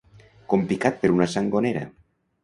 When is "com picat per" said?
0.53-1.11